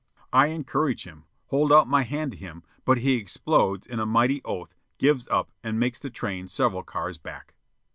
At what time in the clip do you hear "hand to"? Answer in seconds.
2.01-2.37